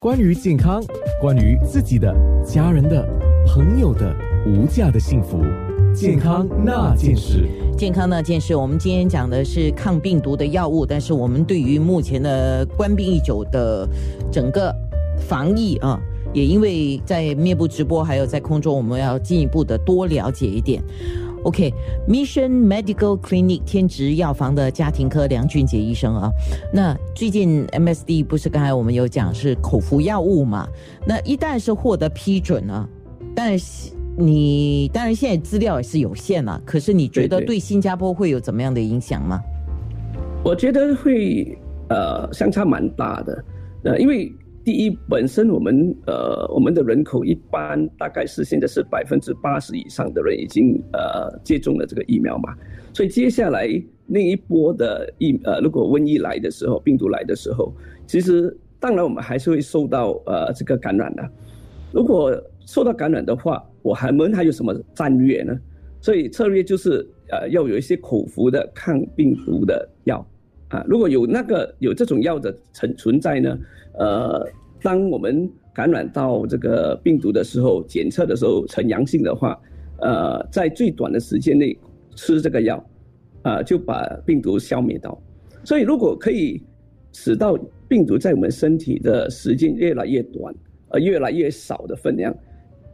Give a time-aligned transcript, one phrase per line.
[0.00, 0.80] 关于健康，
[1.20, 2.14] 关于自己的、
[2.44, 3.04] 家人的、
[3.48, 4.14] 朋友的
[4.46, 5.40] 无价的幸福，
[5.92, 7.48] 健康那件事。
[7.76, 13.88] 健康那件事，我们今天讲的是抗病毒的药物，但是我们对于目前的官兵已久的
[14.30, 14.72] 整个
[15.18, 16.00] 防疫啊，
[16.32, 20.80] 也因为在面部直播，还有在空中，我们要进一步的多了解一点。
[21.44, 26.30] OK，Mission Medical Clinic 天职药房的家庭科梁俊杰医生啊，
[26.72, 30.68] 那最近 MSD 不是刚才我们有讲是口服药物嘛？
[31.06, 32.88] 那一旦是获得批准呢，
[33.34, 39.40] 但是你当然现在资料也是有限了，可是你觉得对新加坡会有怎么样的影响吗？
[40.44, 43.44] 我觉得会呃相差蛮大的，
[43.84, 44.32] 呃，因为。
[44.68, 52.54] 第一，本身我们呃，我们的人口一般大概是现在是百分之八十以上的人已经呃接种了这个疫苗嘛，
[52.92, 53.66] 所以接下来
[54.06, 57.72] 那一波的疫呃，如果瘟疫来的时候，病毒来的时候，
[58.06, 61.26] 其实当然我们还是会受到呃这个感染的。
[61.90, 62.30] 如果
[62.66, 65.58] 受到感染的话，我还们还有什么战略呢？
[66.02, 70.22] 所以策略就是呃要有一些口服的抗病毒的药
[70.68, 73.58] 啊，如果有那个有这种药的存存在呢，
[73.98, 74.48] 呃。
[74.80, 79.60] 当我们感染到这个病毒的时候，检测的时候呈阳性的话，
[80.00, 81.76] 呃，在最短的时间内
[82.14, 82.88] 吃这个药，
[83.42, 85.20] 啊，就把病毒消灭掉。
[85.64, 86.62] 所以，如果可以
[87.12, 90.54] 使到病毒在我们身体的时间越来越短，
[90.90, 92.32] 而越来越少的分量，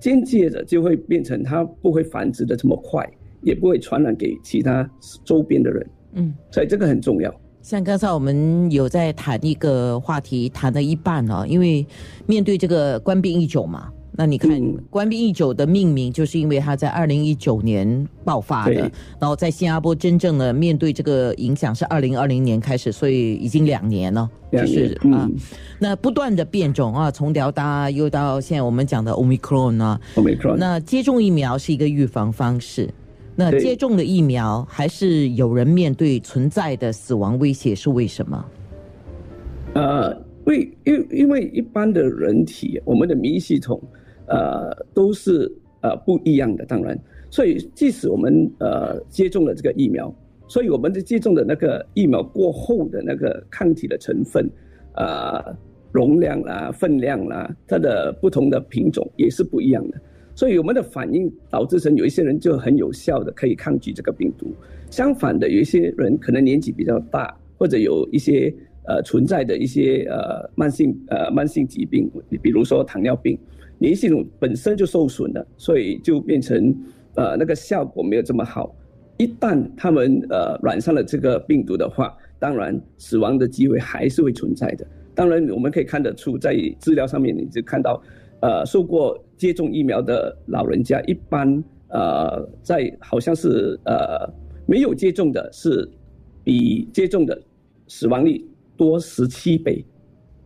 [0.00, 3.06] 间接的就会变成它不会繁殖的这么快，
[3.42, 4.90] 也不会传染给其他
[5.22, 5.86] 周边的人。
[6.14, 7.30] 嗯，所以这个很重要。
[7.64, 11.84] 像刚才我们有在谈一个话题，谈了一半哦，因为
[12.26, 14.50] 面对这个官兵一九嘛，那你看
[14.90, 18.74] 官兵一九的命名，就是因为它在二零一九年爆发的，
[19.18, 25.26] 然后在新加坡真正的面对这个影响是二零二零年开始，所以已经两年了，就是啊，
[25.78, 32.90] 那不断的变种啊，从辽大又到现在我们讲的 omicron 啊，omicron，那接种疫苗是一个预防方式。
[33.36, 38.44] 那接种的疫苗还是有人面对存在的死亡威胁，是为什么？
[39.74, 43.82] 呃，为因因为一般的人体，我们的免疫系统，
[44.26, 45.50] 呃，都是
[45.80, 46.64] 呃不一样的。
[46.64, 46.96] 当然，
[47.28, 50.14] 所以即使我们呃接种了这个疫苗，
[50.46, 54.48] 所以我们的接种的那个疫苗过后的那个抗体的成分，
[54.94, 55.42] 呃，
[55.90, 60.00] 容量啦、分量啦，它的不同的品种也是不一样的。
[60.36, 64.52] 所以我们的反应导致成有一些人就很有效的可以抗拒这个病毒，
[64.90, 68.52] 相反的有一些人可能年纪比较大，或者有一些
[68.88, 72.10] 呃存在的一些呃慢性呃慢性疾病，
[72.42, 73.38] 比如说糖尿病，
[73.78, 76.74] 免疫系统本身就受损了，所以就变成
[77.14, 78.74] 呃那个效果没有这么好。
[79.18, 84.84] 一旦他们呃染上了这个病毒的话，当然死亡的机会还是会存在的。
[85.14, 88.02] 当然我们可以看得出，在资料上面你就看到。
[88.40, 94.30] 呃，受过接种疫苗的老人家，一般呃，在好像是呃
[94.66, 95.88] 没有接种的，是
[96.42, 97.40] 比接种的
[97.88, 98.44] 死亡率
[98.76, 99.84] 多十七倍，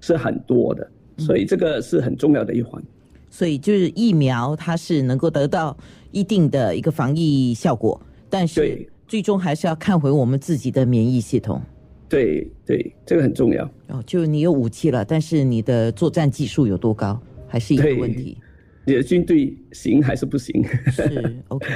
[0.00, 0.86] 是很多的，
[1.18, 2.82] 所以这个是很重要的一环。
[3.30, 5.76] 所以就是疫苗，它是能够得到
[6.10, 11.60] 一定的一个防疫效果，但是最终还是要看回我们自己的免疫系统。
[12.08, 13.64] 对对，这个很重要。
[13.88, 17.20] 哦，就你有武器了，但是你的作战技术有多高？
[17.48, 18.38] 还是一个问题，
[18.84, 20.64] 你的军队行还是不行？
[20.90, 21.66] 是 OK。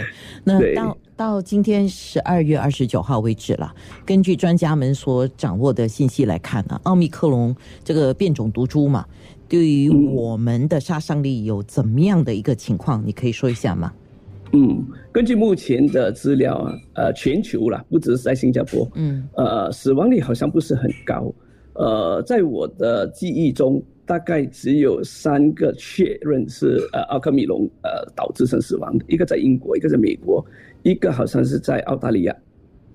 [0.45, 3.75] 那到到今天十二月二十九号为止了，
[4.07, 7.55] 根据专家们所掌握的信息来看呢，奥密克戎
[7.85, 9.05] 这个变种毒株嘛，
[9.49, 13.03] 对于我们的杀伤力有怎么样的一个情况？
[13.05, 13.93] 你可以说一下吗？
[14.53, 21.33] 嗯，根据目前的资料啊，呃，全球啦，不只是在新加坡，嗯，呃，死亡率好像不是很高。
[21.75, 23.83] 呃，在我的记忆中。
[24.11, 30.45] 大概只有三个确认是呃奥克米隆呃导致生死亡的，一个在英国，一个在美国，
[30.83, 32.37] 一个好像是在澳大利亚，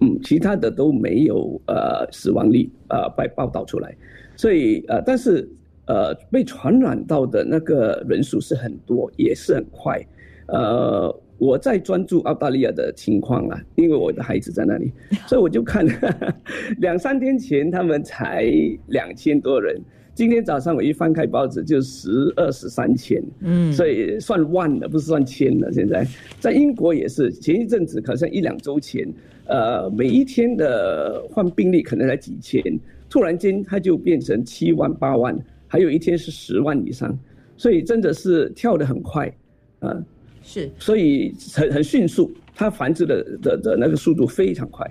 [0.02, 3.96] 嗯，其他的都没有呃死亡率呃被报道出来，
[4.36, 5.50] 所以呃但是
[5.88, 10.06] 呃被传染到的那个人数是很多，也是很快，
[10.48, 14.92] 呃我在专注澳大利亚的情况啊，因为我的孩子在那里，
[15.30, 15.88] 所以我就看
[16.80, 18.52] 两三天前他们才
[18.88, 19.82] 两千多人。
[20.16, 25.70] 今天早上我一翻开报纸，就十二十三千，嗯，所以算万了，不是算千了。
[25.74, 26.08] 现在
[26.40, 29.06] 在英国也是，前一阵子好像一两周前，
[29.46, 32.64] 呃，每一天的患病例可能才几千，
[33.10, 37.20] 突然间它就变成七万八万，还有一天是十万以上，
[37.58, 39.30] 所以真的是跳得很快，
[39.80, 40.02] 啊，
[40.42, 44.90] 是，所以很很迅速，它繁殖的的的那个速度非常快。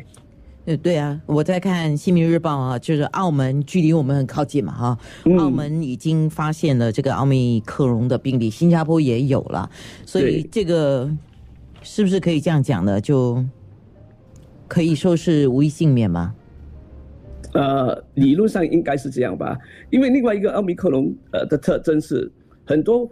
[0.67, 9.69] 呃，对啊，我在看《新民日报》啊，就是澳门距离我们很靠近嘛，哈，嗯澳门已经发现了这个奥密克戎的病例，新加坡也有了，
[10.07, 11.11] 所以这个
[11.83, 12.99] 是不是可以这样讲呢？
[12.99, 13.45] 就
[14.67, 16.35] 可以说是无一幸免吗？
[17.53, 19.59] 呃，理论上应该是这样吧，
[19.91, 22.33] 因为另外一个奥密克戎呃的特征是，
[22.65, 23.07] 很多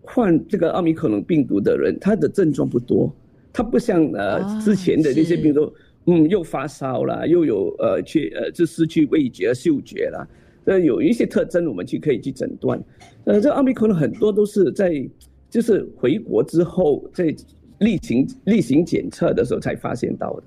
[0.00, 3.14] 患这个奥密克戎病毒的人，他的症状不多，
[3.52, 5.70] 他不像呃、啊之前的那些病毒，
[6.06, 10.28] 嗯，又发烧了，又有呃去呃就失去味觉、嗅觉了，
[10.66, 12.82] 呃有一些特征我们去可以去诊断，
[13.24, 15.04] 呃，这奥密克戎很多都是在
[15.50, 17.34] 就是回国之后在
[17.78, 20.42] 例行例行检测的时候才发现到的。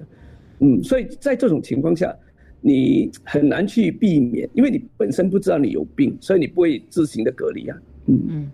[0.62, 2.14] 嗯，所以在这种情况下，
[2.62, 7.78] 你很难去避免，因为你本身不知道你有病，所以你不会自行的隔离啊。
[8.08, 8.50] 嗯，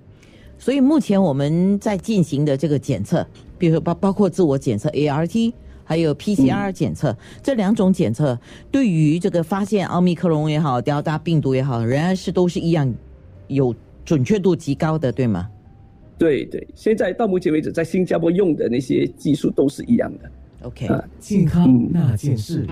[0.57, 3.25] 所以目前我们在进行的这个检测，
[3.57, 5.53] 比如说包包括自我检测 ART，
[5.85, 8.37] 还有 PCR 检测、这两种检测，
[8.69, 12.93] 对于这个发现奥密克戎也好、德尔塔病毒也好，仍然是都是一样
[13.47, 13.73] 有
[14.03, 15.47] 准确度极高的，对吗
[16.17, 20.31] 对对，现在到目前为止，在新加坡用的那些技术都是一样的。
[20.63, 20.87] ？OK。
[20.87, 22.65] 啊健康那件事。